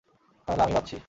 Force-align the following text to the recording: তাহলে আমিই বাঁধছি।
তাহলে 0.47 0.61
আমিই 0.63 0.75
বাঁধছি। 0.75 0.95